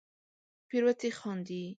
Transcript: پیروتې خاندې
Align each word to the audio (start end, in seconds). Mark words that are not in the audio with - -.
پیروتې 0.69 1.09
خاندې 1.19 1.61